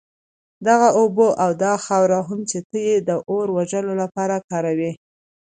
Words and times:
دغه 0.67 0.87
اوبه 0.99 1.27
او 1.43 1.51
دا 1.63 1.73
خاوره 1.85 2.19
هم 2.27 2.39
چي 2.49 2.59
ته 2.69 2.77
ئې 2.87 2.95
د 3.07 3.09
اور 3.29 3.47
وژلو 3.57 3.93
لپاره 4.01 4.35
كاروې 4.49 4.91